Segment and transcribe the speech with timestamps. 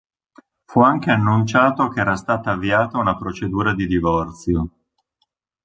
[0.65, 4.69] Fu anche annunciato che era stata avviata una procedura di divorzio.